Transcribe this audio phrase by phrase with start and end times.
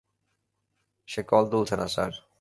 [1.07, 2.11] সে call তুলছে না, sir.